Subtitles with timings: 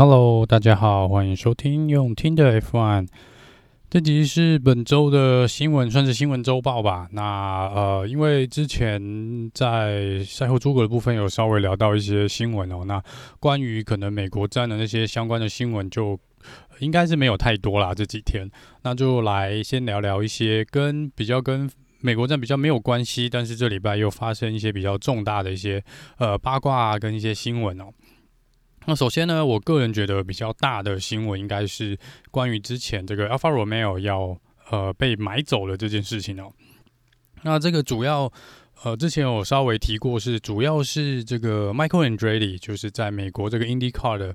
[0.00, 3.06] Hello，大家好，欢迎收听用听的 F One。
[3.90, 7.06] 这集是本周的新闻，算是新闻周报吧。
[7.12, 13.02] 那呃，因为之前在赛后诸葛的部分有稍微聊到一些新闻哦，那
[13.38, 16.18] 关于可能美国站的那些相关的新闻，就
[16.78, 17.92] 应该是没有太多啦。
[17.92, 18.50] 这几天，
[18.84, 21.70] 那就来先聊聊一些跟比较跟
[22.00, 25.84] 美国站比较没有关系，但是这礼拜又发生一些比较重大的一些
[26.16, 27.92] 呃八卦，跟一些新闻哦。
[28.90, 31.96] 那首先呢，我个人觉得比较大的新闻应该是
[32.32, 34.36] 关于之前这个 Alpha Romeo 要
[34.68, 36.52] 呃被买走了这件事情哦。
[37.42, 38.32] 那这个主要
[38.82, 44.34] 呃之前我稍微提过，是主要是这个 Michael Andretti 就是在美国这个 IndyCar 的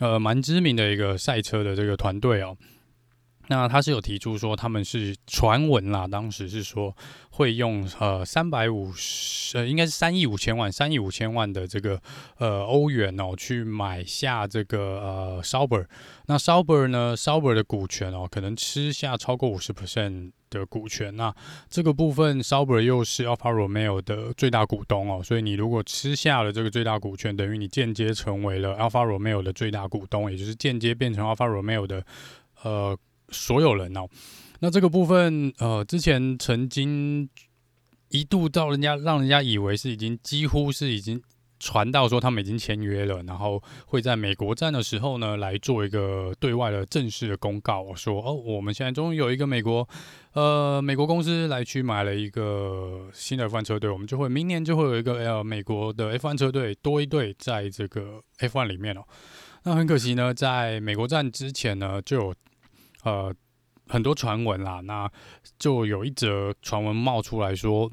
[0.00, 2.54] 呃蛮知名的一个赛车的这个团队哦。
[3.48, 6.96] 那他是有提出说，他们是传闻啦，当时是说
[7.30, 12.00] 会用呃三百五十呃应该是三亿五千万三亿五千万的这个
[12.38, 15.84] 呃欧元哦去买下这个呃 Sauber。
[16.26, 21.14] 那 Sauber 呢，Sauber 的股权哦可能吃下超过五十 percent 的股权。
[21.14, 21.34] 那
[21.68, 32.02] 这个部分 Sauber 又是 Alfa Romeo 的最大股东哦，所以你如果吃下了这个最大股权，等于你间接成为了 Alfa Romeo 的最大股东，也就是间接变成 Alfa Romeo 的
[32.62, 32.98] 呃。
[33.30, 34.06] 所有人哦，
[34.60, 37.28] 那这个部分呃，之前曾经
[38.10, 41.20] 一度到人家让人家以为是已经几乎是已经
[41.58, 49.88] 传到说他们已经签约了，然后会在美国站的时候呢来做一个对外的正式的公告，说哦，我们现在终于有一个美国
[50.32, 59.02] 呃美国公司来去买了一个新的 F1 车队，我们就会明年就会有一个呃美国的 F1 车队多一队在这个 F1 里面哦。
[59.62, 62.34] 那很可惜呢，在美国站之前呢就有。
[63.04, 63.34] 呃，
[63.86, 65.10] 很多传闻啦，那
[65.58, 67.90] 就有一则传闻冒出来说，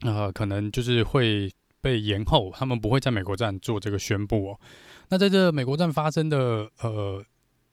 [0.00, 4.60] 呃，可能就是会被延后，他们不会在美国站做这个宣布哦。
[5.08, 7.24] 那在这美国站发生的呃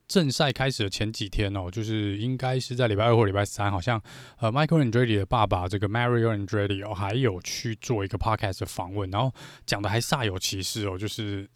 [0.07, 4.01] 正赛开始的前几天哦，就是应该是在礼拜二或礼拜三，好像
[4.37, 9.33] 呃，Michael Andretti 的爸爸这个 Mario Andretti 哦，还有去做一个 podcast 的访问，然后
[9.65, 11.49] 讲的还煞有其事哦，就是。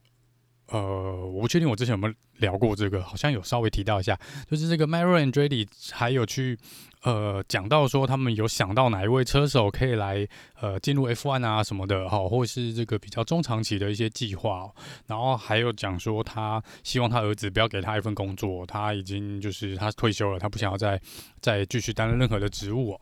[0.67, 0.79] 呃，
[1.27, 6.57] 我不确定我之前有没有聊过这个，好像有稍微提到一下，就是这个 Maro Andretti 还有去
[7.03, 10.27] 呃讲到说他们有想到哪一位车手可以来
[10.59, 14.67] 呃进入 F1 啊什么的哈，或是这个比较中长期的一些计划，
[15.07, 20.99] 然后还有讲说他希望他儿子不要给他一份工作，他已经就是他退休了，他不想要再
[21.41, 22.99] 再继续担任任何的职务。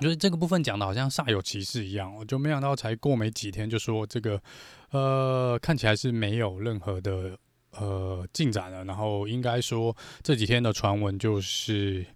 [0.00, 4.40] 就是这个部分讲的好像煞有其事一样，我就没想到才过没几天就说这个，
[4.90, 7.38] 呃，看起来是没有任何的
[7.72, 8.84] 呃进展了。
[8.84, 12.06] 然后应该说这几天的传闻就是。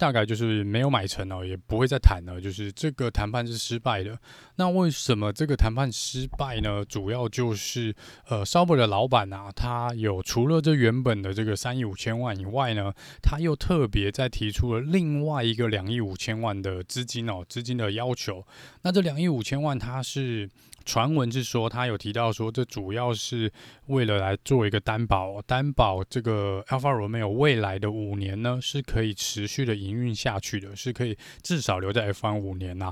[0.00, 2.40] 大概就是没有买成哦，也不会再谈了。
[2.40, 4.16] 就是这个谈判是失败的。
[4.54, 6.84] 那为什么这个谈判失败呢？
[6.84, 7.92] 主要就是
[8.28, 18.46] 呃，Sauber 的老板啊，他有除了这原本的这个三亿五千万以外呢，他又特别再提出了另外一个两亿五千万的资金哦，资金的要求。
[18.82, 20.48] 那这两亿五千万，它是。
[20.88, 23.52] 传闻是说，他有提到说，这主要是
[23.88, 32.90] 为了来做一个担保，担保这个 Alpha Romeo 未来的五年呢是可以持续的营运下去的，是可以至少留在 F1 五年呐、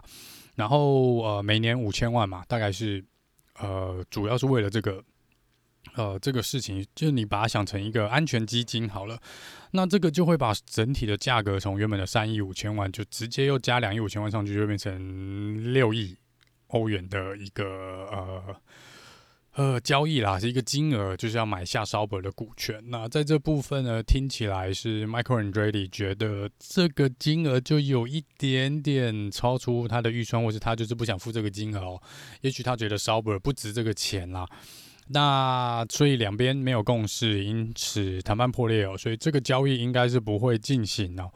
[0.56, 3.02] 然后呃，每年五千万嘛，大概是
[3.58, 5.02] 呃，主要是为了这个
[5.94, 9.18] 呃这个事情，就是你把它想成一个安全基金好了，
[9.70, 16.14] 那这个就会把整体的价格从原本的三亿五千万，就直接又加两亿五千万上去，就变成六亿。
[16.68, 17.64] 欧元的一个
[18.10, 18.56] 呃
[19.54, 22.82] 呃交易啦，是一个金额，就是要买下 Sauber 的股权。
[22.88, 32.02] 那在这部分呢，听起来是 Michael Andretti 觉得这个金额就有一点点超出他的预算，或是他就是不想付这个金额哦。
[32.42, 34.46] 也许他觉得 Sauber 不值这个钱啦。
[35.08, 38.98] 那所以两边没有共识，因此谈判破裂哦。
[38.98, 41.30] 所以这个交易应该是不会进行哦。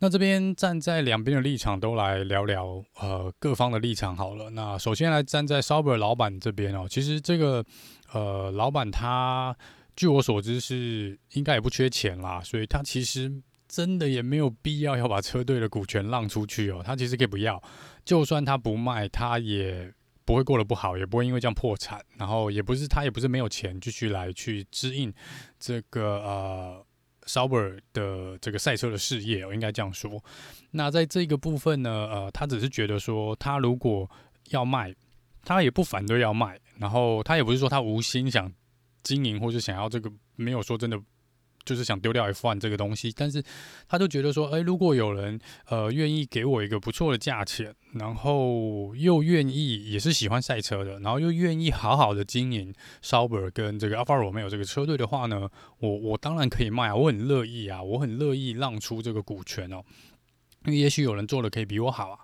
[0.00, 4.50] 那这边站在两边的立场都来聊聊，呃，各方的立场好了。
[4.50, 7.64] 那首先来站在 Sauber 老板这边哦，其实这个
[8.12, 9.56] 呃老板他
[9.96, 13.32] 据我所知是应该也不缺钱啦，所以他其实
[13.66, 16.82] 真的也没有必要要把车队的股权让出去哦。
[16.84, 17.62] 他其实可以不要，
[18.04, 19.90] 就算他不卖，他也
[20.24, 22.04] 不会过得不好，也不会因为这样破产。
[22.18, 25.14] 然后也不是他也不是没有钱继续来去支应
[25.58, 26.84] 这个呃。
[27.26, 30.22] Sauber 的这个赛车的事业，我应该这样说。
[30.70, 34.08] 那在这个部分呢，呃，他只是觉得说，他如果
[34.50, 34.94] 要卖，
[35.44, 36.58] 他也不反对要卖。
[36.78, 38.52] 然后他也不是说他无心想
[39.04, 41.00] 经营，或是想要这个，没有说真的
[41.64, 43.42] 就是想丢掉 F1 这个东西，但是
[43.88, 45.38] 他就觉得说，诶，如果有人
[45.68, 59.82] 呃愿意给我一个不错的价钱，然后又愿意也是喜欢赛车的，然后又愿意好好的经营 Sauber 跟这个 Alfa Romeo 这个车队的话呢，我我当然可以卖啊，我很乐意啊，我很乐意让出这个股权哦，
[60.66, 62.18] 因为也许有人做的可以比我好啊。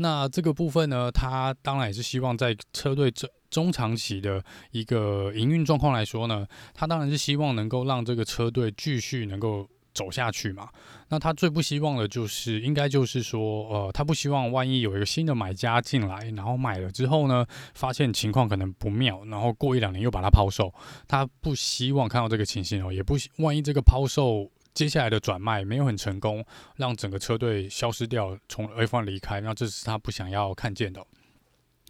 [0.00, 10.68] 那这个部分呢，他当然也是希望在车队这中长期的一个营运状况来说呢，他当然是希望能够让这个车队继续能够走下去嘛。
[11.08, 20.72] 那他最不希望的就是，应该就是说，呃，他不希望万一有一个新的买家进来，然后买了之后呢，发现情况可能不妙，然后过一两年又把它抛售。
[21.06, 24.50] 他不希望看到这个情形哦，也不希万一这个抛售。
[24.74, 26.44] 接下来的转卖没有很成功，
[26.76, 31.04] 让整个车队消失掉，从 F1 离开，那这是他不想要看见的。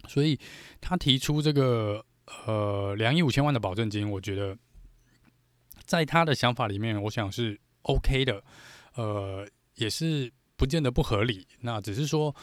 [0.09, 0.37] 所以
[0.81, 2.03] 他提出这个
[2.45, 4.57] 呃两亿五千万的保证金，我觉得
[5.85, 8.43] 在他的想法里面，我想是 OK 的，
[8.95, 11.47] 呃，也是不见得不合理。
[11.61, 12.35] 那只是说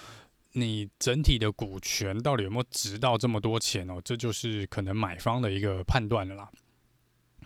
[0.53, 4.01] 你整体的股权到底有没有值到这么多钱哦？
[4.03, 6.49] 这就是可能买方的一个判断了啦。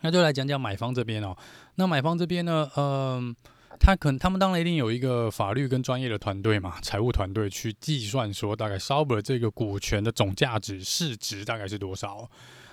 [0.02, 1.36] 那就来讲讲买方这边哦。
[1.74, 3.34] 那买方这边呢，嗯、
[3.80, 12.30] 他可能他们当然一定有一个法律跟专业的团队嘛，财务团队去计算说大概 Sauber 这个股权的总价值市值大概是多少。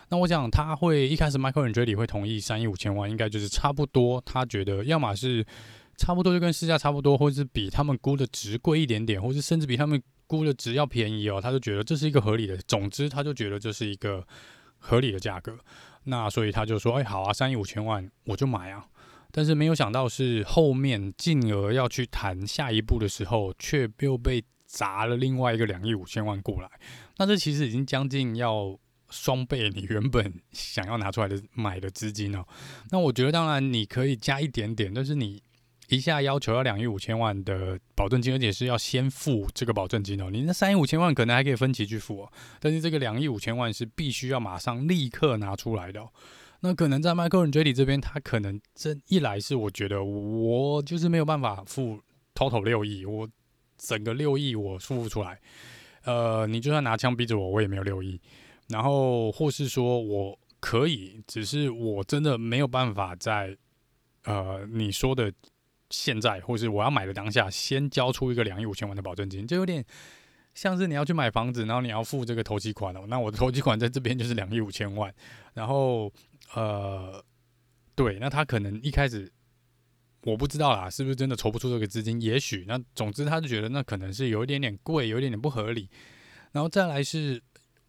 [0.09, 4.21] 那我想他会一开始 Michael a n d r e t 会同意三亿五千万，应该就是差不多。
[4.25, 5.45] 他觉得要么是
[5.95, 11.39] 差不多就跟市价差不多，或者是比他们估的值贵一点点，或是甚至比他们估的值要便宜哦。
[11.41, 12.57] 他就觉得这是一个合理的。
[12.67, 14.25] 总之，他就觉得这是一个
[14.77, 15.57] 合理的价格。
[16.03, 18.85] 那所以他就说：“哎，好啊，三亿五千万我就买啊。”
[19.31, 26.69] 但是没有想到是后面进而要去谈下一步的时候，却又被砸了另外一个两亿五千万过来。
[27.17, 28.77] 那这其实已经将近要
[29.09, 32.45] 双倍你原本 想要拿出来的买的资金了。
[32.91, 35.41] 那我觉得当然你可以加一点点，但是你。
[35.89, 40.29] 一下要求要两亿五千万的保证金，而且是要先付这个保证金哦。
[40.29, 46.05] 你那三亿五千万可能还可以分期去付哦，但是这个两亿五千万是必须要马上立刻拿出来的。
[46.61, 51.99] 那可能在 Michael Andretti 这边，他可能这一来是我觉得我就是没有办法付
[52.33, 53.27] total 六亿，我
[53.77, 55.39] 整个六亿我付不出来。
[56.03, 58.19] 呃，你就算拿枪逼着我，我也没有六亿。
[58.67, 63.57] 然后或是说我可以，只是我真的没有办法在
[64.23, 65.31] 呃你说的。
[65.89, 69.81] 现在，或是我要买的当下，先交出一个两亿五千万的保证金，就有点
[70.53, 73.05] 像是你要去买房子，然后你要付这个头期款哦。
[73.07, 75.09] 那我的头期款在这边就是两亿五千万，
[75.53, 76.11] 然后
[76.53, 77.23] 呃，
[77.95, 79.31] 对，那他可能一开始
[80.23, 82.21] 我不知道啦，是不是真的筹不出这个资金？
[82.21, 85.89] 也许那总之他就觉得那可能是有一点点贵，有一点点不合理。
[86.51, 87.41] 然后再来是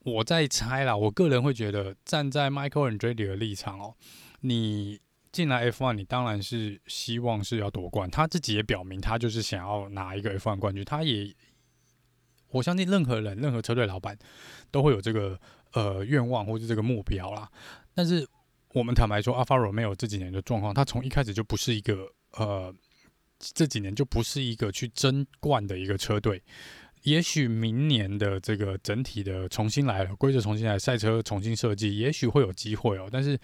[0.05, 3.95] 我在猜啦，我个人会觉得站在 Michael Andretti 的立场哦，
[4.41, 5.01] 你。
[5.31, 8.11] 进来 F1，你当然是希望是要夺冠。
[8.11, 10.83] 他自己也表明，他就是想要拿一个 F1 冠军。
[10.83, 11.33] 他也，
[12.49, 14.19] 我相信任何人、任何车队老板
[14.71, 15.39] 都会有这个
[15.75, 17.49] 呃愿望或者这个目标啦。
[17.95, 18.27] 但是
[18.75, 22.75] 我们坦白说，Alfa Romeo 这几年的状况，他从一开始就不是一个呃，
[23.39, 26.43] 这几年就不是一个去争冠的一个车队。
[27.05, 33.09] 也许明年的这个整体的重新来了，规则重新来，赛车重新设计，也许会有机会哦。
[33.11, 33.39] 但是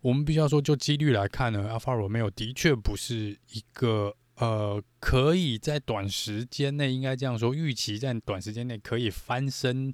[0.00, 9.92] 我们必须要说，就几率来看呢，Alfa Romeo 的确不是一个呃，可以在短时间内，应该这样说，预期在短时间内可以翻身，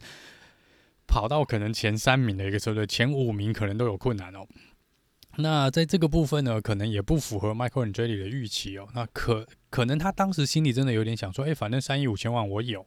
[1.06, 4.46] 跑到可能前三名的一个车队，前五名可能都有困难哦。
[5.38, 8.88] 那在这个部分呢，可能也不符合 Michael Andretti 的预期哦。
[8.94, 12.84] 那可可能他当时心里真的有点想说，哎，反正三亿五千万我有，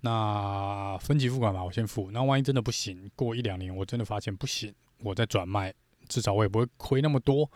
[0.00, 2.10] 那分期付款吧，我先付。
[2.10, 5.72] 那万一真的不行，过一两年我真的发现不行，我再转卖，
[6.08, 7.50] 至少我也不会亏那么多。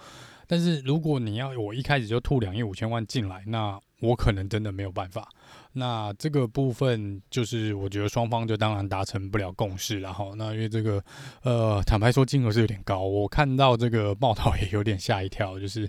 [0.47, 5.29] 但是如果你要我一开始就吐两亿五千万进来，那我可能真的没有办法。
[5.76, 11.02] 那这个部分就是我觉得双方就当然达成不了共识，然后那因为这个
[11.42, 15.88] 呃，坦白说金额是有点高，我看到这个报道也有点吓一跳，就是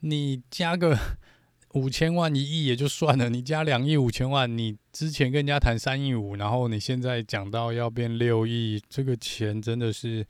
[0.00, 0.98] 你加个
[1.74, 10.26] 五千万一亿也就算了，你加两亿五千万，你之前跟人家谈三亿五，然后你现在讲到要变六亿，这个钱真的是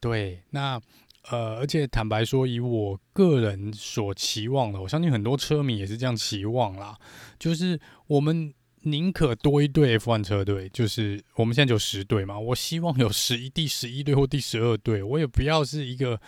[0.00, 0.80] 对那。
[1.28, 6.96] 呃，而且坦白说，以我个人所期望的，我相信很多车迷也是这样期望啦。
[7.38, 16.18] 就是我们宁可多一队 F1 车队，就是我们现在就十队嘛，我希望有十一第十一队或第十二队，我也不要是一个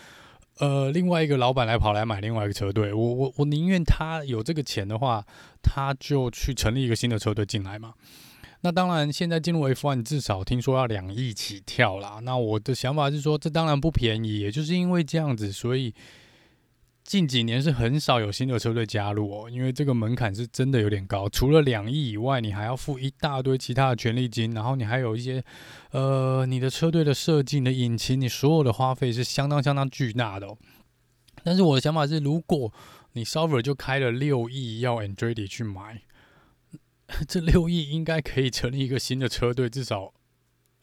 [0.58, 5.24] 呃另外一个老板来跑来买另外一个车队，我我我宁愿他有这个钱的话，
[5.62, 7.94] 他就去成立一个新的车队进来嘛。
[8.64, 12.20] 那当然，现在进入 F1 至少听说要两亿起跳啦。
[12.22, 15.92] 那我的想法是说，这当然不便宜，也就是因为这样子，所以
[17.02, 21.28] 近几年是很少有新的车队加入哦，因为这个门槛是真的有点高。
[21.28, 25.42] 除了两亿以外，你还要付一大堆其他的权利金，然后你还有一些，
[25.90, 30.56] 呃，你的车队的设计、你的引擎，你所有的花费是相当相当巨大的哦。
[31.42, 32.72] 但是我的想法是，如果
[33.14, 36.02] 你 Sauber 就开了六亿要 Andretti 去买，
[37.28, 40.12] 这六亿应该可以成立一个新的车队，至少。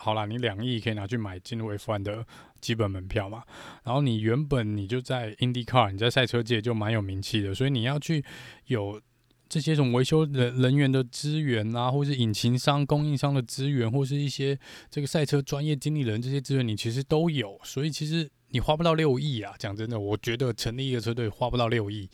[0.02, 2.26] 好啦，你两亿可以拿去买进入 F1 的
[2.62, 3.44] 基本门票嘛？
[3.84, 8.24] 然后你原本你就在 IndyCar，你在赛车界就蛮有名气的，所以你要去
[8.68, 9.02] 有
[9.50, 14.58] 这些种维修人人员的资源啊，或是引擎商、供应商的资源，或是一些
[14.90, 17.60] 这个赛车专业经理人这些资源，你其实都有。
[17.66, 22.10] 所以其实你花不到六亿啊，讲真的，我觉得成立一个车队花不到六亿。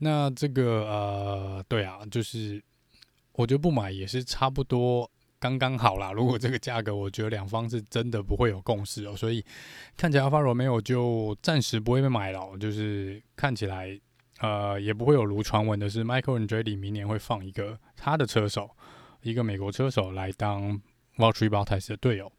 [0.00, 2.62] 那这个呃，对啊，就是
[3.34, 5.10] 我觉得不买也是差不多。
[5.38, 9.44] 刚刚好啦，如果这个价格，我觉得两方是真的不会有共识哦，所以
[9.96, 14.00] 看起来 Alfa Romeo 就暂时不会被买了，就是看起来
[14.38, 18.70] 呃也不会有如传闻的是 Michael Andretti 明年会放一个他的车手，
[19.22, 20.80] 一个美国车手来当
[21.16, 22.30] Valtteri Bottas 的队友。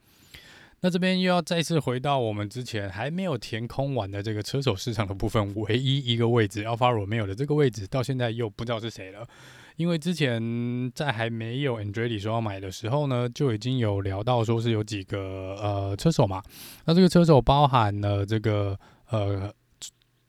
[0.80, 9.28] 那这边又要再次回到我们之前还没有填空完的这个车手市场的部分，唯一一个位置 Alfa Romeo 的这个位置，到现在又不知道是谁了。
[9.76, 16.44] 因为之前在还没有 Andretti 说要买的时候呢，就已经有聊到说是有几个呃车手嘛，
[16.86, 18.78] 那这个车手包含了这个
[19.10, 19.52] 呃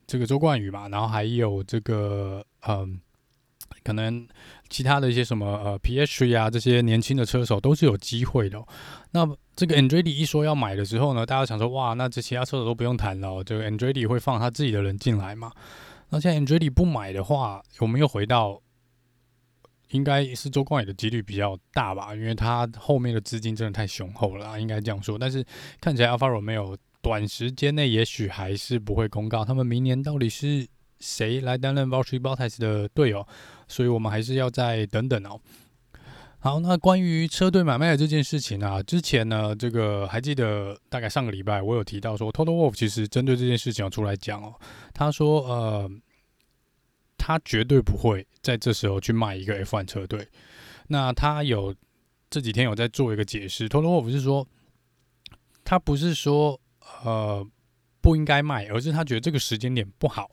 [0.07, 2.99] 这个周冠宇嘛，然后还有这个嗯、
[3.83, 4.27] 可能
[4.71, 8.63] 其他的一些什么呃 Piastri 啊这些年轻的车手都是有机会的、
[9.13, 15.53] 那这个 Andretti 一说要买的时候呢，大家想说哇，那这其他车手都不用谈了、哦，这个 Andretti 会放他自己的人进来嘛？
[16.09, 18.61] 那现在 Andretti 不买的话，我们又回到。
[19.95, 25.17] 应该是周冠宇的几率比较大吧，因为他后面的资金真的太雄厚了，应该这样说。
[25.17, 25.45] 但是
[25.81, 30.67] 看起来 Alfa Romeo 短时间内也许还是不会公告他们明年到底是
[30.99, 33.25] 谁来担任 Valtteri Bottas 的队友，
[33.69, 35.41] 所以我们还是要再等等哦。
[36.41, 44.55] 好，那关于车队买卖的这件事情啊，之前呢，这个还记得大概上个礼拜我有提到说，Total Wolf 其实针对这件事情要出来讲哦，
[44.93, 45.89] 他说呃。
[47.27, 50.29] 他绝对不会在这时候去卖一个 F1 车队。
[50.89, 51.75] 那他有
[52.29, 54.47] 这几天有在做一个解释托洛沃是说，
[55.65, 56.61] 他不是说
[57.03, 57.43] 呃
[58.03, 60.31] 不应该卖，而是他觉得这个时间点不好。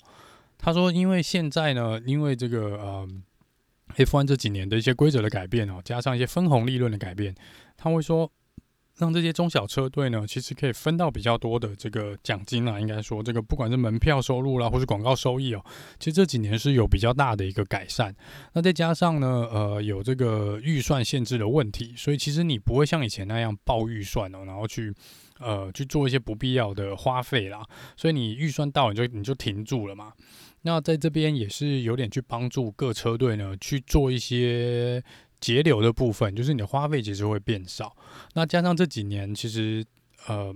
[0.58, 3.08] 他说，因为现在呢，因为这个呃
[3.96, 7.34] F1 这几年的一些规则的改变哦，加上一些分红利润的改变，
[7.78, 8.30] 他会说。
[9.02, 15.66] 让这些中小车队呢，其实可以分到比较多的这个奖金啊，应该说这个不管是门票收入啦，或是广告收益哦，
[15.98, 18.16] 其实这几年是有比较大的一个改善。
[18.54, 24.94] 那再加上呢，呃，有这个预算限制的问题，所以其实你不会像以前那样爆预算哦，然后去
[25.40, 27.66] 呃去做一些不必要的花费啦。
[27.98, 30.14] 所以你预算到了你就你就停住了嘛。
[30.62, 35.04] 那在这边也是有点去帮助各车队呢去做一些。
[35.42, 37.94] 节流的部分，就是你的花费其实会变少。
[38.36, 39.86] 那加上这几年，其实
[40.28, 40.56] 呃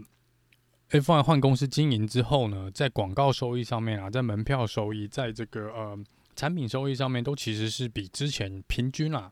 [0.91, 5.97] ，F1 换公司经营之后呢，在广告收益上面啊，在门票收益，在这个呃
[6.35, 9.31] 产品收益上面，都其实是比之前平均啊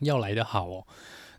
[0.00, 0.86] 要来的好哦。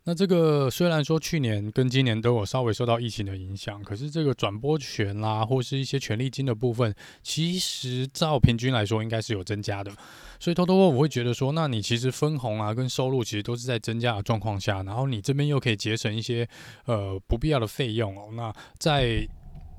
[0.03, 9.91] 那这个虽然说去年跟今年都有稍微受到疫情的影响，可是这个转播权啦，或是一些权利金的部分，其实照平均来说应该是有增加的。
[10.39, 16.47] 所以偷偷我会觉得说，那你其实分红啊跟收入其实都是在增加的状况下，然后你这边又可以节省一些
[16.85, 18.29] 呃不必要的费用哦。
[18.33, 19.27] 那在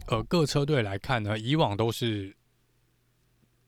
[0.07, 2.37] 呃各车队来看呢，以往都是。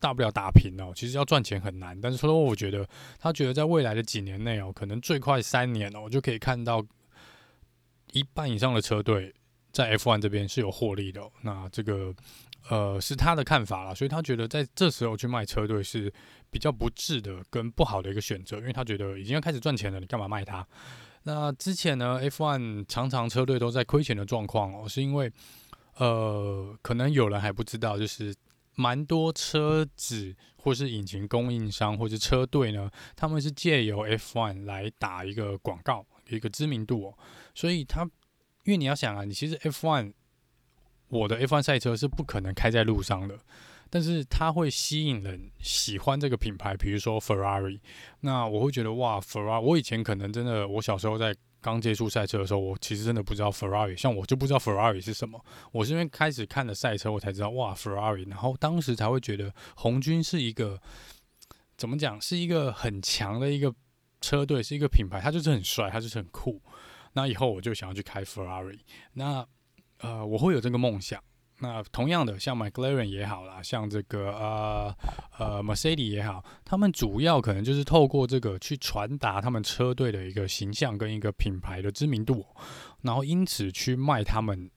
[0.05, 1.99] 大不了打平哦，其实要赚钱很难。
[1.99, 6.85] 但是说，我觉得他觉得在未来的几年内哦，可能最快三年哦，就可以看到
[8.11, 9.33] 一半以上的车队
[9.71, 11.23] 在 F1 这边是有获利的。
[11.41, 12.13] 那这个
[12.69, 16.13] 呃是他的看法啦，所以他觉得在这时候去卖车队是
[16.51, 20.63] 比较不智的跟不好的一个选择，因为他觉得已经要开始赚钱了，你干嘛卖他？
[21.23, 25.31] 那之前呢，F1 常常车队都在亏钱的状况哦，是因为
[25.97, 28.35] 呃，可能有人还不知道，就是。
[28.75, 37.17] 蛮多车子或是引擎供应商或是车队呢，他们是借由 F1 来打一个广告，一个知名度哦。
[37.53, 38.03] 所以他，
[38.63, 40.13] 因为你要想啊，你其实 F1，
[41.07, 43.39] 我的 F1 赛车是不可能开在路上的，
[43.89, 47.79] 但是它会吸引人喜欢这个品牌，比如说 Ferrari。
[48.21, 51.35] 那我会觉得哇，Ferrari，我以前可能真的，我小时候在。
[51.65, 55.43] 刚接触赛车的时候，我其实真的不知道 Ferrari，像我就不知道 Ferrari 是什么。
[55.71, 60.79] 我是因为开始看了赛车，我才知道哇 Ferrari，然后当时才会觉得红军是一个
[61.75, 63.73] 怎么讲，是一个很强的一个
[64.21, 66.61] 车队，是一个品牌，它就是很帅，它就是很酷。
[67.13, 68.81] 那以后我就想要去开 Ferrari，
[69.13, 69.43] 那
[69.97, 71.19] 呃我会有这个梦想。
[71.59, 74.95] 那同样的，像 McLaren 也好啦，像这个呃
[75.37, 82.45] 呃 Mercedes 也好，他们主要可能就是透过这个去传达他们车队的一个形象跟一个品牌的知名度，
[83.03, 84.69] 然后因此去卖他们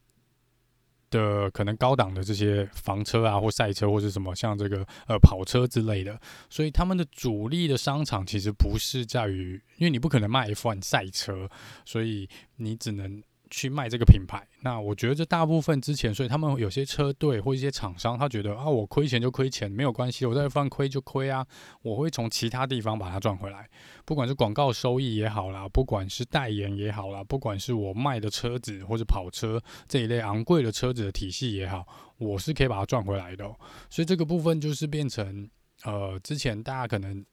[1.10, 6.20] 的可能高档的这些房车啊，或赛车，或是什么像这个呃跑车之类的。
[6.48, 11.50] 所以他们的主力的商场其实不是在于，因为你不可能卖 F1 赛车，
[11.84, 13.20] 所以你只能。
[13.50, 21.46] 去卖这个品牌，那我觉得这大部分之前，所以他们有些车队或一些厂商，他觉得啊，我亏钱就亏钱，没有关系，我在放亏就亏啊，
[21.82, 23.68] 我会从其他地方把它赚回来，
[24.04, 31.86] 不管是广告收益也好啦，不管是代言也好啦，不管是我卖的车子或者跑车这一类昂贵的车子的体系也好，
[32.18, 33.44] 我是可以把它赚回来的。
[33.88, 35.48] 所以这个部分就是变成
[35.84, 37.24] 呃，之前大家可能。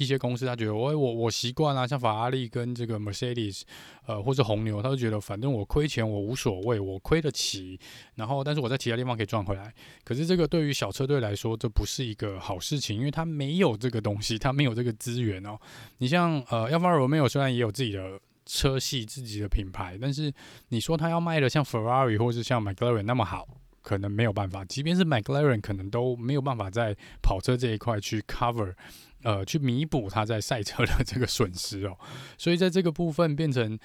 [0.00, 3.60] 一些公司他觉得我我我习惯了，像法拉利跟这个 Mercedes，
[4.06, 7.78] 呃，或者红牛，他就觉得反正我亏钱我无所谓，我亏得起，
[8.14, 9.74] 然后但是我在其他地方可以赚回来。
[10.02, 15.58] 可是这个对于小车队来说，这不是一个好事情，因为他没有这个东西，他没有这个资源哦。
[15.98, 20.32] 你像呃，Alfa Romeo 虽然也有自己的车系、自己的品牌，但是
[20.70, 23.46] 你说他要卖的像 Ferrari 或是像 McLaren 那么好，
[23.82, 24.64] 可能没有办法。
[24.64, 28.74] 即便是 McLaren，可能都没有办法在跑车这一块去 cover。
[29.22, 31.96] 呃，去弥补他在赛车的这个损失哦，
[32.38, 33.78] 所以在这个部分变成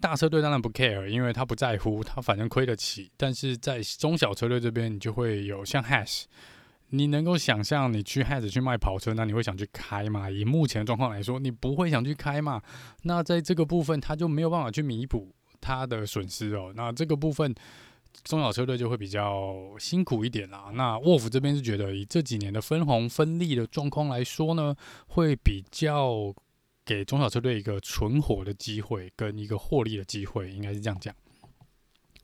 [0.00, 3.10] 大车队当然不 care，因为他不在乎，他反正亏得起。
[3.16, 6.24] 但是在中小车队这边，你就会有像 Haas，
[6.90, 10.30] 你能够想象你去 Has 去卖跑车，那你会想去开吗？
[10.30, 12.60] 以目前的状况来说，你不会想去开嘛？
[13.04, 16.72] 那在这个部分，他就没有办法去弥补他的损失哦。
[16.76, 17.54] 那这个部分。
[18.24, 20.70] 中小车队就会比较辛苦一点啦。
[20.74, 24.74] 那沃夫这边是觉得，以这几年的分红分利的状况来说呢，
[25.08, 26.34] 会比较
[26.84, 31.14] 给中小车队一个存活的机会跟一个获利的机会，应该是这样讲。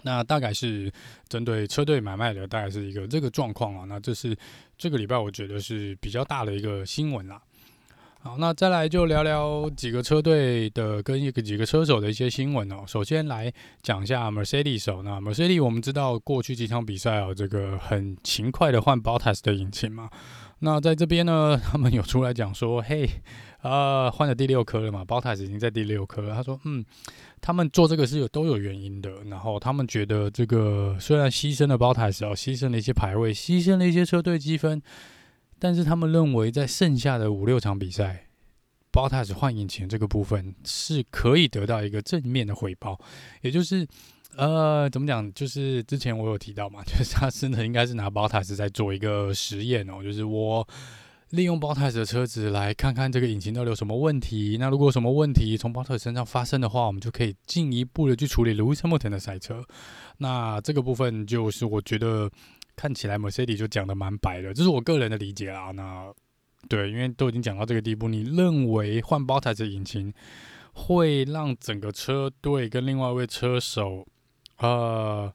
[0.02, 0.92] 那大概是
[1.28, 3.84] 针对车队买卖的，大概是一个这个状况啊。
[3.86, 4.36] 那这是
[4.76, 7.42] 这个礼拜我觉得是比较大的一个新闻啦。
[8.26, 12.82] 好，那再来就聊聊几个车队的跟一个几个车手的一些新闻哦。
[12.84, 13.52] 首先来
[13.82, 15.00] 讲一下 Mercedes 手。
[15.04, 20.10] 那 Mercedes 我们知道过去几场比赛哦，这个很勤快的换 Bottas 的引擎嘛。
[20.58, 23.08] 那在这边呢，他们有出来讲说，嘿，
[23.62, 26.34] 呃，换了第六颗了嘛，Bottas 已经在第六颗了。
[26.34, 26.84] 他说，嗯，
[27.40, 29.08] 他们做这个是有都有原因的。
[29.26, 34.82] 然后他们觉得这个虽然牺牲了 Bottas 哦，牺牲了一些排位，牺牲了一些车队积分。
[35.58, 38.26] 但是他们认为，在剩下的五六场比赛
[38.92, 43.00] ，Bottas 换引擎这个部分是可以得到一个正面的回报，
[43.40, 43.86] 也就是，
[44.36, 45.32] 呃，怎么讲？
[45.32, 50.66] 就是之前我有提到嘛， 就是他真的应该是拿 Bottas 在做一个实验哦，就是我
[51.30, 54.58] 利用 Bottas 的车子来看看这个引擎到底有什么问题。
[54.60, 59.64] 那如果有什么问题从 Bottas 身上发生的话，我们就可以进一步的去处理 Lewis Hamilton 的赛车。
[60.18, 62.30] 那这个部分就是我觉得。
[62.76, 65.70] 看起来 Mercedes 就讲的蛮白的，这是我个人的理解啦。
[65.72, 66.12] 那
[66.68, 70.12] 对，因为都已经讲到这个地步，你认为换 b o t t 引擎
[70.72, 74.04] 会让整个车队跟另外一位车手，
[74.58, 75.32] 呃，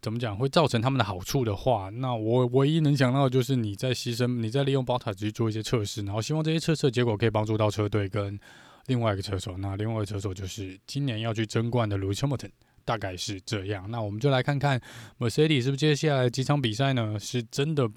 [0.00, 8.38] 怎么讲，会造成他们的好处的话，那我唯一能想到的就是你在牺牲，你在利用 b o t t 去做一些测试，然后希望这些测试结果可以帮助到车队跟
[8.86, 9.58] 另外一个车手。
[9.58, 12.50] 那另外一个车手就是今年要去争冠的 Lewis Hamilton。
[12.84, 14.80] 大概是这样，那我们就来看看
[15.18, 17.18] Mercedes 是不是接下来几场比赛呢？
[17.18, 17.88] 是真的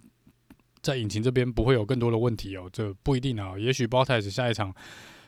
[0.82, 2.70] 在引擎这边不会有更多的问题哦？
[2.72, 4.74] 这不一定啊，也许 Bottas 下一场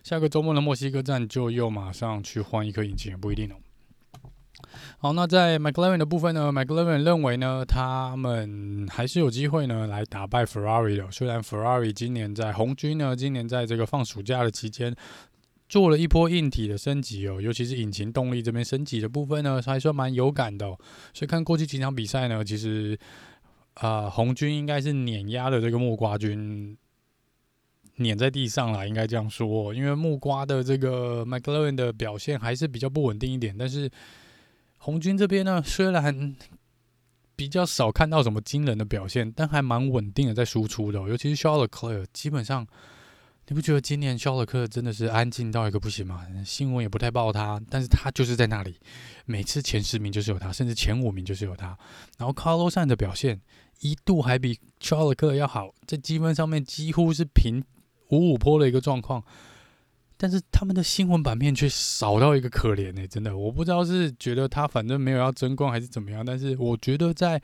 [0.04, 3.56] 下个周末的墨西哥站就又马上去换一颗引擎，也不一定哦。
[4.98, 11.10] 好，那在 McLaren 的部分呢？McLaren 认为呢，他们还是有机会呢来打败 Ferrari 的。
[11.12, 14.96] 虽然 Ferrari 今年在红军呢，今年在这个放暑假的期间。
[15.70, 20.76] 做了一波硬体的升级哦，尤其是引擎动力这边升级的部分呢，还算蛮有感的哦。
[21.14, 22.98] 所以看过去几场比赛呢，其实
[23.76, 26.76] 啊、红军应该是碾压的这个木瓜军，
[27.98, 29.72] 碾在地上了，应该这样说。
[29.72, 33.88] 因为木瓜的这个 McLaren 的表现还是比较不稳定一点，但是
[34.80, 36.36] 红军这边呢，虽然
[37.36, 42.68] 比较少看到什么惊人的表现，但还蛮稳定的在输出的，尤其是 s h a r l e c l e r 基本上。
[43.50, 46.24] 你不觉得今年肖尔克真的是安静到一个不行吗？
[46.46, 48.80] 新闻也不太报他，但是他就是在那里，
[49.26, 51.76] 每次前十名就是有他，甚至前五名就是有他。
[52.20, 53.42] 然后卡洛山的表现
[53.80, 57.64] 一度还比肖尔克要好，在积分上面几乎是平
[58.10, 59.24] 五五坡的一个状况，
[60.16, 67.42] 但是他们的新闻版面却少到一个可怜呢、真的，我不知道是觉得他反正没有要争冠还是怎么样，但是我觉得在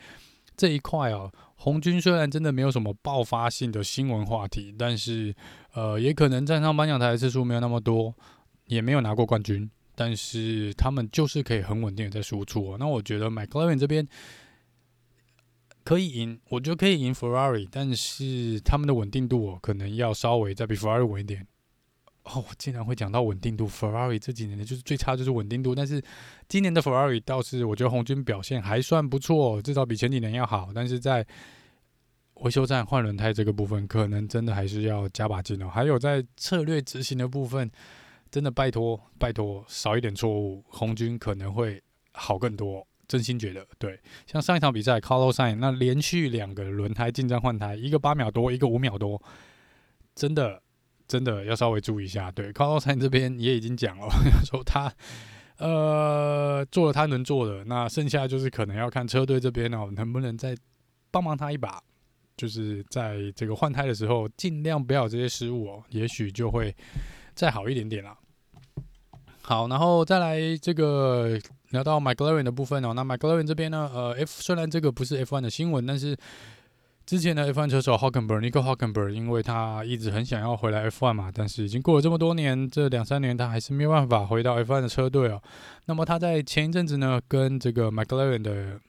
[0.56, 1.32] 这一块哦。
[1.56, 5.34] 红军虽然真的没有什么爆发性的新闻话题，但是
[5.74, 8.14] 呃，也可能站上颁奖台的次数没有那么多，
[8.68, 12.78] 也没有拿过冠军，但是他们就是可以很稳定的在输出哦。
[12.78, 14.08] 那我觉得 McLaren 这边
[15.84, 21.48] 可以赢，我觉得可以赢 Ferrari，但是他们的稳定度哦，可能要稍微再比 Ferrari 稳一点。
[22.26, 26.04] 哦，竟然会讲到稳定度，Ferrari 这几年的就是最差就是稳定度，但是
[26.50, 30.70] 今年的 Ferrari 倒是我觉得红军表现还算不错，至少比前几年要好。
[30.74, 31.26] 但是在
[32.36, 35.70] 维修站换轮胎这个部分，可能真的还是要加把劲哦。
[35.70, 37.72] 还有在策略执行的部分，
[38.30, 42.86] 真的拜托拜托少一点错误，红军可能会好更多。
[43.08, 49.22] 真心觉得，对，像上一场比赛，Carlos Sainz 那连续两个轮胎进站换胎，一个八秒多，一个五秒多，
[50.16, 50.60] 真的
[51.08, 52.32] 真的要稍微注意一下。
[52.32, 54.08] 对，Carlos Sainz 这边也已经讲了，
[54.46, 54.92] 说他
[55.58, 60.56] 呃做了他能做的，那剩下就是可能要看车队这边哦，能不能再
[61.12, 61.82] 帮忙他一把，
[62.38, 66.76] 就是在这个换胎的时候尽量不要有这些失误哦，也许就会
[67.34, 68.18] 再好一点点啦。
[69.42, 71.40] 好，然后再来这个。
[71.72, 76.16] 聊到 McLaren 的部分哦，那 McLaren 这边呢，呃，F 虽然这个不是 F1 的新闻，但是
[77.06, 78.60] 之前的 F1 车手 h o c k e n b e r g n i c
[78.60, 84.82] o h o c k e n b e r g 因为他一直很想要回来 F1 嘛，但是已经过了这么多年，这两三年他还是没有办法回到 F1
[84.82, 85.40] 的车队哦。
[85.86, 88.80] 那么他在前一阵子呢，跟这个 McLaren 的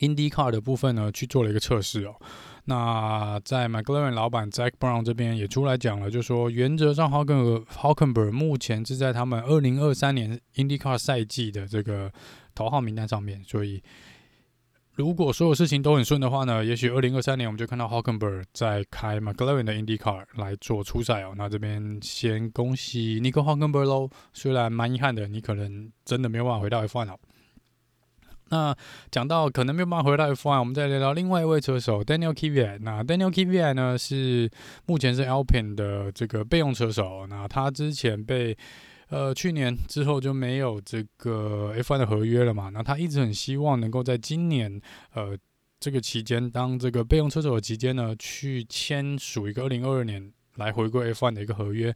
[0.00, 2.16] IndyCar 的部分呢，去做了一个测试哦。
[2.64, 12.10] 那在 McLaren 老板 Zack Brown 这边也出来讲了，就说原则上 Hulkenberg 目前是在他们二零二三年 IndyCar 赛季的这个
[12.56, 13.80] 头号名单上面，所以
[14.96, 21.34] 如果所有事情都很顺的话呢，也许二零二三年我们就看到 Hulkenberg 在开 McLaren 的 IndyCar 来做初赛哦。
[21.36, 27.18] 那这边先恭喜 Nico Hulkenberg 喽，虽然蛮遗憾的，你可能真的没有办法回到 F1 了。
[28.50, 28.76] 那
[29.10, 32.78] 讲到可能没有办法回到 F1，我们再聊聊另外一位车手 Daniel Kvyat。
[32.82, 34.48] 那 Daniel Kvyat 呢是
[34.86, 37.26] 目前是 Alpine 的这个备用车手。
[37.26, 38.56] 那他之前被
[39.08, 42.70] 呃去年之后就没有这个 F1 的合约了嘛？
[42.70, 44.80] 那他一直很希望能够在今年
[45.12, 45.36] 呃
[45.78, 51.94] 这个期间当这个备用车手的期间呢，去签署一个二零二二年来回归 F1 的一个合约。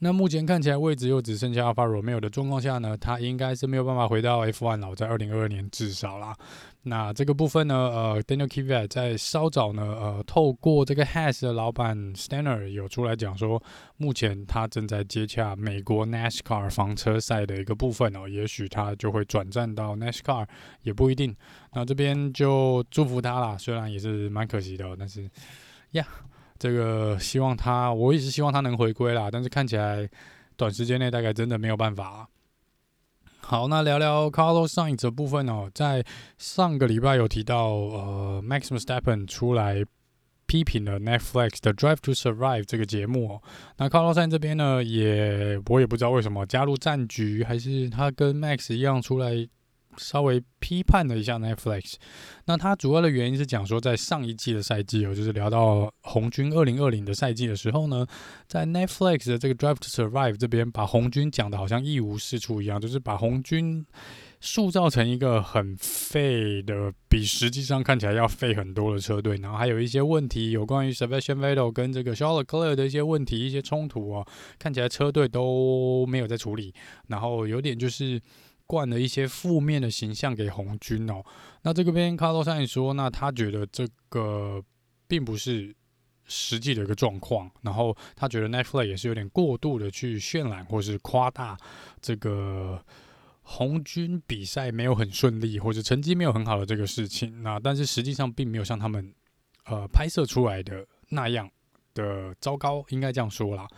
[0.00, 6.36] 那目前看起来位置又只剩下 Alfa Romeo 的状况下呢，他应该是没有办法回到 F1 了，在二零二二年至少啦。
[6.84, 13.62] 那这个部分呢，呃，Daniel Kvyat 在稍早呢，呃，透过这个 Has 的老板 Steiner 有出来讲说，
[13.96, 20.46] 目前他正在接洽美国 NASCAR 房车赛的一个部分哦，也许他就会转战到 NASCAR，
[20.82, 21.34] 也不一定。
[21.72, 25.30] 那这边就祝福他啦，虽然也是蛮可惜的，但是
[25.92, 26.06] 呀。
[26.58, 30.08] 这个希望他，我一直希望他能回归啦，但是看起来
[30.56, 32.28] 短时间内大概真的没有办法啊。
[33.44, 36.04] 好，那聊聊 Carlos Sainz 的部分哦，在
[36.38, 39.84] 上个礼拜有提到，呃，Max Verstappen 出来
[40.46, 43.42] 批评了 Netflix 的 Drive to Survive 这个节目哦。
[43.76, 49.48] 那 Carlos Sainz 这边呢，也我也不知道为什么加入战局，还是他跟 Max 一样出来。
[49.98, 51.94] 稍微批判了一下 Netflix，
[52.46, 58.06] 那它主要的原因是讲说，在上一季的赛季哦，就是聊到红军二零二零的赛季的时候呢，
[58.46, 63.84] 在 Netflix 的这个 Drive to Survive 这边，把红军讲的好像一无是处一样，就是把红军
[64.40, 74.26] 塑造成一个很废的，比实际上看起来要废很多的车队，然后还有一些问题，有关于 Sebastian Vettel 跟这个 Charles Leclerc 的一些问题、一些冲突哦，
[74.58, 76.72] 看起来车队都没有在处理，
[77.08, 78.20] 然后有点就是。
[78.72, 81.22] 灌了一些负面的形象给红军哦，
[81.60, 84.64] 那这个边卡洛山说，那他觉得这个
[85.06, 85.76] 并不是
[86.24, 91.54] 实际的一个状况，然后他觉得 Netflix 也是有点过度的去渲染或是夸大
[92.00, 92.82] 这个
[93.42, 99.14] 红军比赛没有很顺利或者成绩没有很好的这个事情，那但是实际上并没有像他们
[99.66, 101.46] 呃拍摄出来的那样
[101.92, 103.68] 的糟糕，应该这样说啦，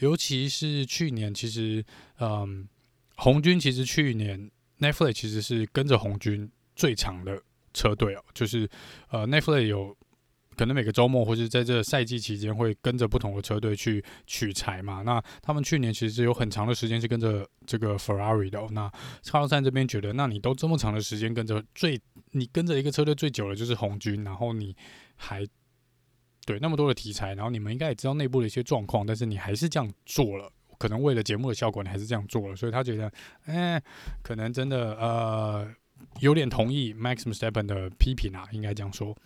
[0.00, 1.82] 尤其是去年其实
[2.18, 2.68] 嗯。
[3.16, 7.40] 红军其实去年 Netflix 其实是跟着红军最长的
[7.72, 8.68] 车队哦，就是
[9.10, 9.96] 呃 Netflix 有
[10.56, 15.02] 可能每个周末或是在这赛季期间会跟着不同的车队去取材嘛。
[15.02, 18.68] 那他们去年其实有很长的时间是跟着这个 Ferrari 的哦。
[18.72, 18.90] 那
[19.24, 21.98] 卡洛山这边觉得，那你都这么长的时间跟着最，
[22.32, 24.76] 你跟着一个车队最久的就是红军，然后你
[25.16, 25.46] 还
[26.44, 30.52] 对那么多的题材，然后你们应该也知道内部的一些状况，但是你还是这样做了。
[30.82, 33.12] 可能为了节目的效果，你还是这样做了，所以他觉得，
[33.44, 33.80] 哎、
[34.20, 35.72] 可能真的呃
[36.18, 39.16] 有点同意 Max Verstappen 的批评啊，应该这样说。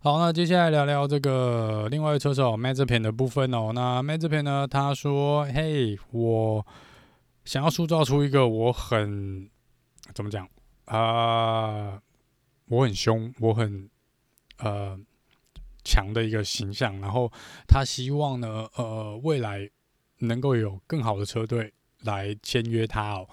[0.00, 3.70] 好，那接下来聊聊这个另外一位车手 Mazepin 的部分哦。
[3.72, 6.66] 那 Mazepin 呢，他说：“嘿，我
[7.44, 9.48] 想要塑造出一个我很
[10.12, 10.48] 怎么讲
[10.86, 12.02] 啊、
[12.66, 13.88] 我很凶，我很
[14.58, 14.98] 呃
[15.84, 17.00] 强的一个形象。
[17.00, 17.30] 然后
[17.68, 19.70] 他希望呢，呃，未来。”
[20.22, 23.28] 能够有更好的车队来签约他哦，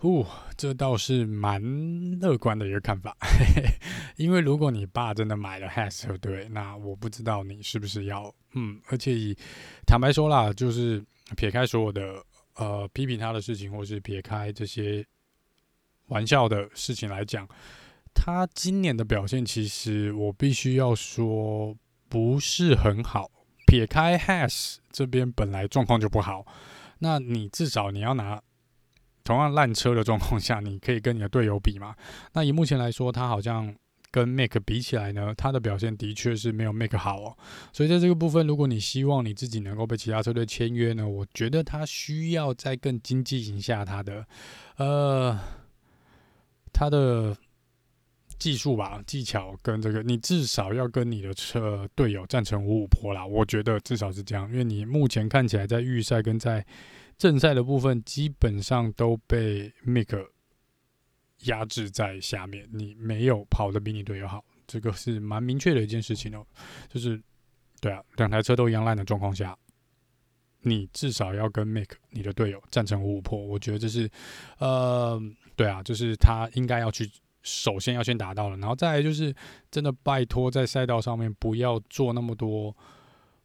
[0.00, 1.60] 哦，这倒是蛮
[2.20, 3.68] 乐观的一个看法，嘿 嘿
[4.16, 9.36] 因为如果你爸真的买了 Has 车队，那我不知道你是不是要，嗯，而且以
[9.86, 11.04] 坦白说啦，就是
[11.36, 15.04] 撇开所有的呃批评他的事情，或是撇开这些
[16.06, 17.46] 玩笑的事情来讲，
[18.14, 21.76] 他今年的表现其实我必须要说
[22.08, 23.30] 不是很好。
[23.68, 26.46] 撇开 Has 这边本来状况就不好，
[27.00, 28.42] 那你至少你要拿。
[29.24, 31.94] 同样烂车的状况下，你可以跟你的队友比嘛？
[32.32, 33.76] 那以目前来说，他好像
[34.10, 37.36] 跟 Make 比起来呢，他的表现的确是没有 Make 好哦。
[37.70, 44.26] 所以在这个部分，如果你希望你自己能够被其他车队签约呢，我觉得他需要再更经济一下他的
[44.78, 45.38] 呃
[46.72, 47.36] 他的
[48.38, 53.26] 技术吧，技巧跟这个，你至少要跟你的车队友战成五五坡啦。
[53.26, 56.64] 我觉得至少是这样，因为你目前看起来在预赛跟在
[57.16, 60.26] 正赛的部分基本上都被 Mick
[61.44, 66.46] 压制在下面，你没有跑得比你队友好，这个是蛮明确的一件事情哦。
[66.88, 67.20] 就是，
[67.80, 69.56] 对啊，两台车都一样烂的状况下，
[70.62, 74.10] 你至少要跟 Mick 你的队友战成五五波，我觉得这是，
[74.58, 75.20] 呃，
[75.56, 77.08] 对啊，就是他应该要去
[77.42, 79.34] 首先要先达到了，然后再来就是
[79.70, 82.74] 真的拜托在赛道上面不要做那么多。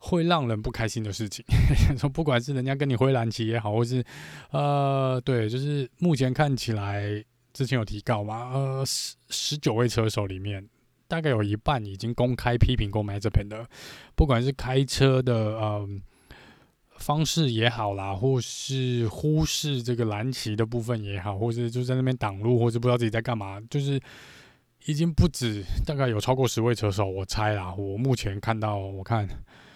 [0.06, 1.45] 会让人不开心的事情，
[1.97, 4.03] 说不管是人家跟你挥蓝旗也好，或是
[4.51, 10.67] 呃，对，就是目前看起来，之前有提到嘛，呃，十十九位车手里面，
[11.08, 13.65] 大概有一半已经公开批评过 Mazepin 的，
[14.13, 15.88] 不管是开车的呃
[16.97, 23.99] 方式也好啦，或是忽视这个蓝旗的部分也好，或是就在那边挡路，或是不知道自己在干嘛，就是
[24.86, 29.27] 已经不止大概有超过十位车手，我猜啦，我目前看到我看。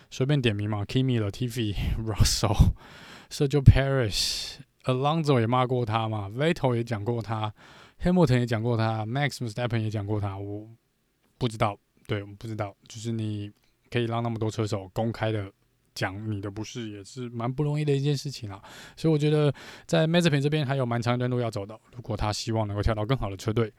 [0.09, 2.71] 随便点名嘛，Kimi、Latifi、 Russell、
[3.29, 7.53] Sergio Perez、Alonso 也骂过他嘛，Vettel 也讲过他
[8.01, 10.37] ，Hamilton 也讲过他，Max Verstappen 也讲过他。
[10.37, 10.65] 我
[11.37, 11.77] 不知道，
[12.07, 13.51] 对，我不知道，就是你
[13.91, 15.51] 可以让那么多车手公开的
[15.97, 18.61] 讲你的不是，也是蛮不容易的一件事情啊。
[18.95, 19.51] 所以我觉得
[19.87, 21.75] 在 Mazep 这边还有蛮长一段路要走的。
[21.95, 23.73] 如果他希望能够跳到更好的车队。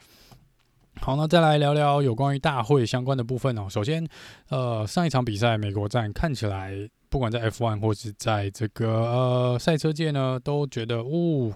[1.00, 3.68] 好，那再来聊聊有关于大会相关的部分哦。
[3.70, 4.04] 首先，
[4.48, 6.74] 呃，上一场比赛美国站看起来，
[7.08, 11.54] 不管在 F1 或是在这个呃赛车界呢，都觉得哦，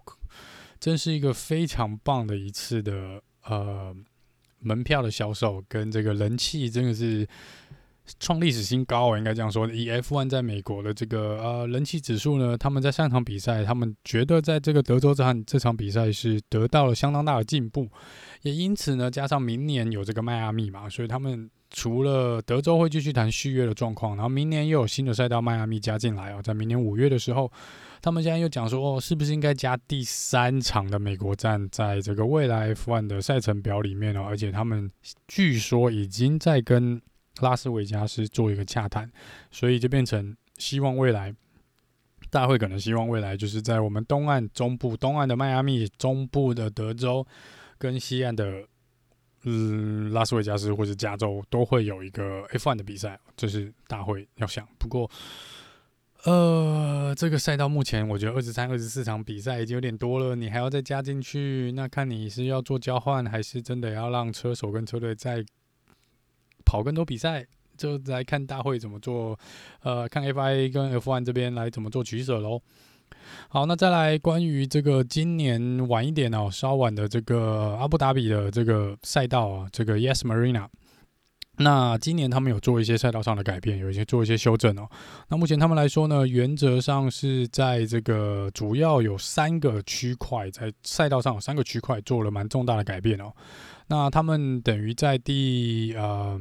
[0.79, 3.93] 真是一个非常棒的一次的呃
[4.61, 7.27] 门票的销售跟这个人气，真的是。
[8.19, 9.67] 创历史新高，我应该这样说。
[9.69, 17.89] 以 F1 在美国的这个呃人气指数呢，他们在上场比赛，他们觉得在这个德州站这场比赛是得到了相当大的进步，
[18.43, 27.51] 也因此呢，加上明年有这个迈阿密嘛，所以他们除了德州会继续谈续约的状况，然后明年又有新的赛道迈阿密加进来哦，在明年五月的时候，
[28.03, 34.25] 他们现在又讲说哦，是不是应该加第三场的美国站在这个未来 F1 的赛程表里面哦？
[34.27, 34.91] 而且他们
[35.29, 37.01] 据说已经在跟。
[37.41, 39.11] 拉斯维加斯做一个洽谈，
[39.51, 41.35] 所以就变成希望未来
[42.31, 47.27] 大会可能希望未来就是在我们东岸、中部、东岸的迈阿密、中部的德州
[47.79, 48.65] 跟西岸的
[49.45, 54.69] 嗯拉斯维加斯或者加州都会有一个 F1 的比赛，这是大会要想。
[54.79, 55.11] 不过，
[56.25, 65.45] 呃，这个赛道目前我觉得二十三、二十四场比赛已经有点多了，你还要再加进去，那看你是要做交换，还是真的要让车手跟车队再。
[66.73, 69.39] 跑更多比赛，就来看大会怎么做，
[69.83, 72.63] 呃，看 FIA 跟 F1 这边来怎么做取舍喽。
[73.51, 80.67] 好，那再来关于这个今年晚一点哦，稍晚的这个阿布达比的这个赛道啊，这个 Yas Marina。
[81.59, 84.89] 那今年他们有做一些赛道上的改变，有一些做一些修正哦。
[85.29, 93.31] 那目前他们来说呢，原则上是在这个主要有三个区块，在赛道上有三个区块做了蛮重大的改变哦。
[93.89, 96.41] 那他们等于在第呃。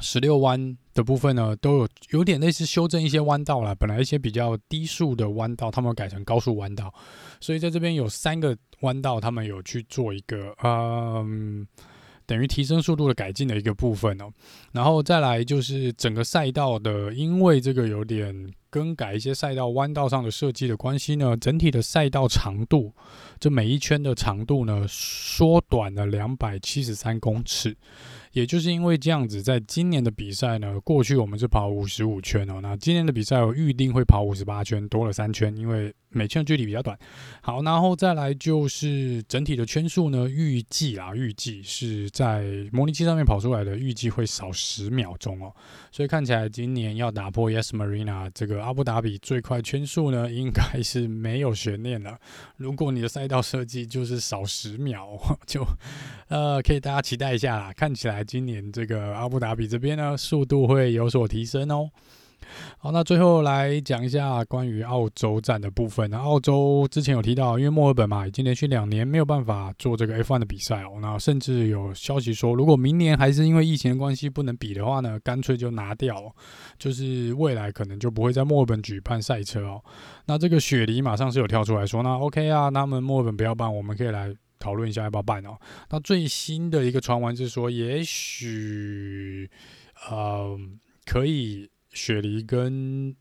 [0.00, 3.74] 十六弯的部分呢，都有有点类似修正一些弯道了。
[3.74, 6.92] 本来一些比较低速的弯道，他们改成高速弯道，
[7.40, 11.66] 所以在这边有三个弯道，他们有去做一个嗯，
[12.26, 14.30] 等于提升速度的改进的一个部分哦。
[14.72, 22.92] 然后再来就是整个赛道的，因为这个有点更改一些赛道弯道上的设计的关系呢，整体的赛道长度，
[23.38, 27.76] 这每一圈的长度呢，缩短了两百七十三公尺。
[28.32, 36.98] 也就是因为这样子，在今年的比赛呢，过去我们是跑五十五圈哦，那今年的比赛我预定会跑五十八圈，多了三圈，因为每圈的距离比较短。
[37.40, 45.54] 好，然后再来就是整体的圈数呢，预计啊，预计是在模拟器上面跑出来的，预计会少十秒钟哦，
[45.92, 52.18] 所以看起来今年要打破 Yas Marina 这个阿布达比最快圈速呢， 应该是没有悬念了。
[52.56, 55.64] 如果你的赛道设计就是少十秒， 就
[56.28, 57.72] 呃，可以大家期待一下啦。
[57.72, 61.90] 看起来今年这个阿布达比这边呢，速度会有所提升哦。
[62.78, 66.10] 好，那最后来讲一下关于澳洲站的部分。
[66.10, 70.98] 那澳洲之前有提到，因为墨尔本嘛，已经连续两年没有办法做这个 F1 的比赛哦。
[71.00, 76.34] 那甚至有消息说，如果明年还是因为疫情的关系不能比的话呢，干脆就拿掉，
[76.78, 79.82] 就是未来可能就不会在墨尔本举办赛车哦。
[80.26, 85.56] 那这个雪梨马上是有跳出来说，那 OK 啊，那么墨尔本不要办，我们可以来讨论一下要不要办哦。
[85.90, 89.50] 那最新的一个传闻是说，也许
[90.10, 90.58] 呃
[91.04, 91.68] 可以。
[91.94, 93.16] 雪梨跟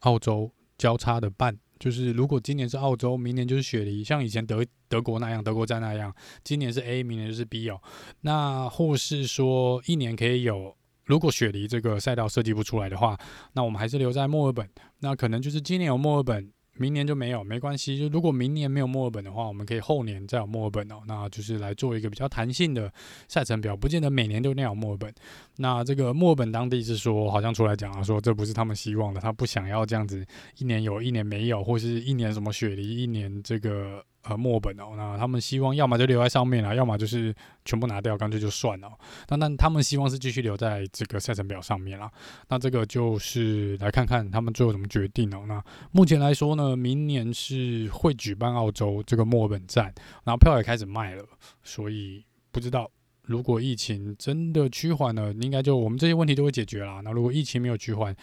[0.00, 7.80] 澳洲交叉的办，就是如果今年是澳洲，明年就是雪梨，像以前德德国那样，德国站那样，今年是 A，明年就是 B 哦。
[8.20, 13.18] 那或是说一年可以有，如果雪梨这个赛道设计不出来的话，
[13.54, 14.68] 那我们还是留在墨尔本，
[15.00, 16.52] 那可能就是今年有墨尔本。
[16.78, 17.98] 明年就没有，没关系。
[17.98, 20.96] 就如果明年没有墨尔本的话，我们可以后年再有墨尔本哦。
[21.06, 22.92] 那就是来做一个比较弹性的
[23.28, 25.14] 赛程表，不见得每年都那样墨尔本。
[25.56, 30.26] 那这个墨尔本当地是说，好像出来讲啊，说这不是他们希望的，他不想要这样子
[30.58, 34.04] 一年有一年没有，或是一年什么雪梨，一年这个。
[34.24, 38.88] 呃，墨本哦，那他们希望要么就留在上面了，要么就是全部拿掉，干脆就算了。
[39.28, 42.08] 那那他们希望是继续留在这个赛程表上面了。
[42.48, 45.44] 那这个就是来看看他们最后怎么决定哦。
[45.48, 51.24] 那目前来说呢，明年是会举办澳洲这个墨尔本站，然后票也开始卖了，
[51.64, 52.88] 所以不知道
[53.22, 57.02] 如果疫情真的趋缓了，应该就我们这些问题都会解决了。
[57.02, 58.14] 那如果疫情没有趋缓，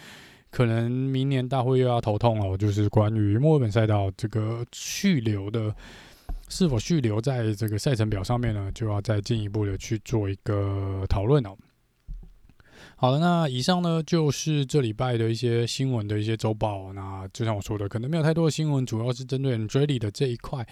[0.50, 5.74] 可能明年大会又要头痛了，就是关于墨尔本赛道这个续留的
[6.48, 11.56] 是否续留在这个赛程表上面呢，就要再进一步的去做一个讨论哦。
[12.96, 16.92] 好了，那以上呢就是这礼拜的一些新闻的一些周报。
[16.92, 20.66] 那就像我说的，可能没有太多的新闻，主要是针对 Andrei 的这一块。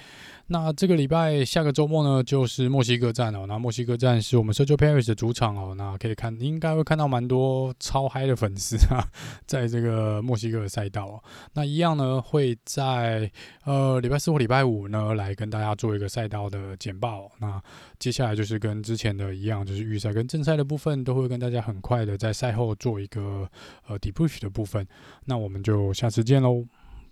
[0.50, 3.44] 那这个礼拜下个周末呢，就是墨西哥站哦。
[3.46, 5.74] 那墨西哥站是我们 Sergio Perez 的主场哦。
[5.76, 9.06] 那可以看，应该会看到蛮多超嗨的粉丝啊，
[9.44, 11.22] 在这个墨西哥赛道。
[11.52, 13.30] 那一样呢，会在
[13.64, 17.30] 呃礼拜四或礼拜五呢，来跟大家做一个赛道的简报。
[17.38, 17.62] 那
[17.98, 22.16] 接下来就是跟之前的一样，就是预赛跟正赛的部分，都会跟大家很快的。
[22.16, 23.46] 在赛后做一个
[23.86, 24.86] 呃 debrief 的部分，
[25.26, 26.64] 那我们就下次见喽，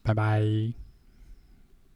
[0.02, 0.85] 拜拜。